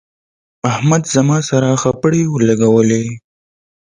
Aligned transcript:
احمد 0.71 1.03
زما 1.13 1.37
سره 1.49 1.69
خپړې 1.83 2.21
ولګولې. 2.35 3.03